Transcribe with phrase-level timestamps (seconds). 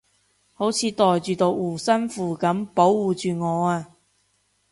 [0.55, 3.91] 好似袋住道護身符噉保護住我啊